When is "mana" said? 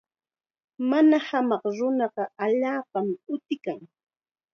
0.89-1.17